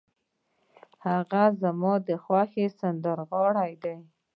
هغه 1.05 1.43
زما 1.61 1.93
د 2.07 2.09
خوښې 2.23 2.65
سندرغاړی 2.79 3.71
دی. 3.83 3.97